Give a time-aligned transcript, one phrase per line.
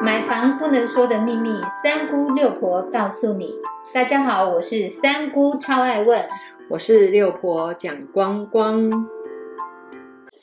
[0.00, 1.50] 买房不能说的秘密，
[1.82, 3.54] 三姑六婆告诉你。
[3.92, 6.28] 大家好，我是三姑，超爱问。
[6.70, 9.08] 我是六婆蒋光光。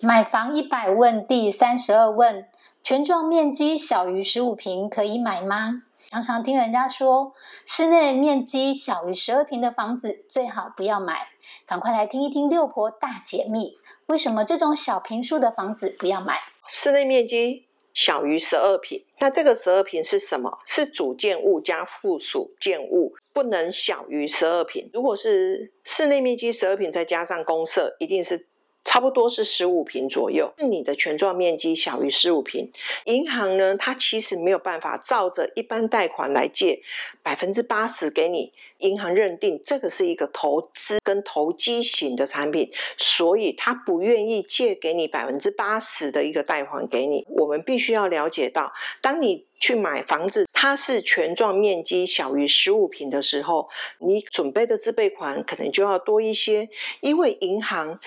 [0.00, 2.48] 买房一百问第三十二问：
[2.82, 5.82] 全幢面积小于十五平可以买吗？
[6.10, 7.32] 常常听人家说，
[7.64, 11.28] 室内面积小于十二平的房子最好不要买。
[11.64, 16.34] 赶快来听一听六婆大解密，为什么这种小平数的房子不要买？
[16.66, 20.58] 室内面积小于十二平，那这个十二平是什么？
[20.66, 24.90] 是主建物加附属建物，不能小于十二平。
[24.92, 28.48] 如果是室内面积十二平，再加上公设，一定是。
[28.84, 32.70] 差不多是十五平左右，是你的权状面积小于十五平，
[33.06, 36.82] 银行呢，它其实没有办法照着一般贷款来借
[37.22, 47.26] 百分之八十给你，银行认定这个是一个投资跟投机型的产品，所以他不愿意借给你百分之八十的一个贷款给你。
[47.30, 53.68] 我们必须要了解到，当你去买房子，它是权状面积小于十五平的时候，
[53.98, 56.68] 你准备的自备款可能就要多一些，
[57.00, 57.98] 因为银行。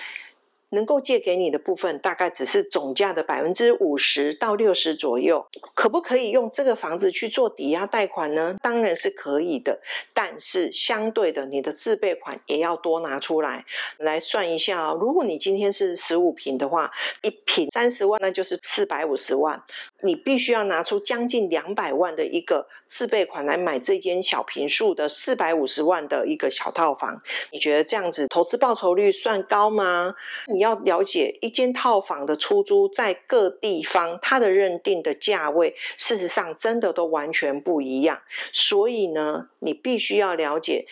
[0.70, 8.56] 能够借给你的部分大概只是总价的百分之五十到六十左右，可不可以用这个房子去做抵押贷款呢？
[8.60, 9.80] 当然是可以的，
[10.12, 13.64] 但是相对的，你的自备款也要多拿出来。
[13.96, 16.90] 来算一下哦，如果你今天是十五平的话，
[17.22, 19.62] 一平三十万，那就是四百五十万，
[20.02, 27.20] 你必须要拿出将近两百万的一个自备款来买这间小平数的四百五十万的一个小套房。
[27.50, 30.14] 你觉得这样子投资报酬率算高吗？
[30.58, 38.20] 你要了解一间套房的出租，在各地方它的认定的价位，事实上真的都完全不一样。
[38.52, 40.88] 所以呢，你必须要了解，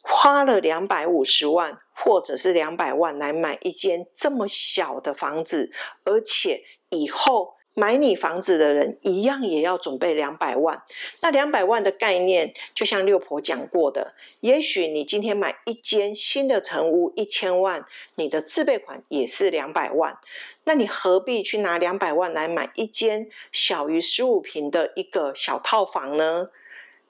[0.00, 5.70] 花了两百五十万或者是两百万来买一间这么小的房子，
[6.04, 7.56] 而且以后。
[7.78, 10.82] 买你房子的人一样也要准备两百万。
[11.20, 17.84] 那两百万的概念，就像六婆讲过的，也许你今天买一间新的成屋一千万，
[18.14, 20.16] 你的自备款也是两百万。
[20.64, 26.48] 那你何必去拿两百万来买一间小于十五平的一个小套房呢？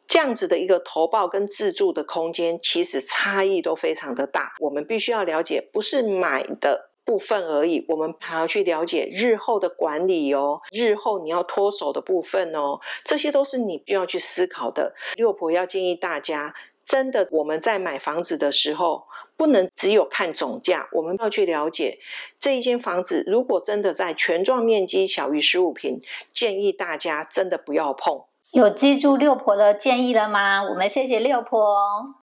[0.08, 4.56] 这样子的一个投报跟自住的空间，其实差异都非常的大。
[4.58, 6.90] 我们必须要了解，不是买的。
[7.06, 14.94] 部分而已，我们还要去了解日后的管理哦，日后你要脱手的部分哦，这些都是你需要去思考的。
[15.14, 19.06] 六婆要建议大家，真的我们在买房子的时候，
[19.36, 22.00] 不能只有看总价，我们要去了解
[22.40, 26.00] 这一间房子，如果真的在全幢面积小于十五平，
[26.32, 28.24] 建议大家真的不要碰。
[28.50, 30.64] 有记住六婆的建议了吗？
[30.64, 32.25] 我们谢谢六婆。